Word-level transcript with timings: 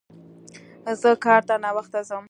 زه 1.01 1.11
کار 1.25 1.41
ته 1.47 1.55
ناوخته 1.63 1.99
ځم 2.07 2.19